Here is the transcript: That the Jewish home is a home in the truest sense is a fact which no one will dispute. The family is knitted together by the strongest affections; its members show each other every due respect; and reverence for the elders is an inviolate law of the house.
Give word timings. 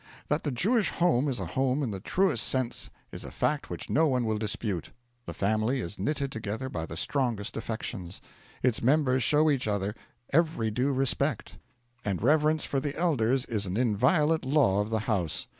That 0.29 0.41
the 0.41 0.49
Jewish 0.49 0.89
home 0.89 1.27
is 1.27 1.39
a 1.39 1.45
home 1.45 1.83
in 1.83 1.91
the 1.91 1.99
truest 1.99 2.47
sense 2.47 2.89
is 3.11 3.23
a 3.23 3.29
fact 3.29 3.69
which 3.69 3.87
no 3.87 4.07
one 4.07 4.25
will 4.25 4.39
dispute. 4.39 4.89
The 5.27 5.33
family 5.35 5.79
is 5.79 5.99
knitted 5.99 6.31
together 6.31 6.69
by 6.69 6.87
the 6.87 6.97
strongest 6.97 7.55
affections; 7.55 8.19
its 8.63 8.81
members 8.81 9.21
show 9.21 9.51
each 9.51 9.67
other 9.67 9.93
every 10.33 10.71
due 10.71 10.91
respect; 10.91 11.57
and 12.03 12.19
reverence 12.19 12.65
for 12.65 12.79
the 12.79 12.95
elders 12.95 13.45
is 13.45 13.67
an 13.67 13.77
inviolate 13.77 14.43
law 14.43 14.81
of 14.81 14.89
the 14.89 15.01
house. 15.01 15.45